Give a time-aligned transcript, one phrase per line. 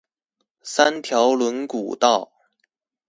[0.03, 0.03] 三
[1.03, 2.31] 條崙古道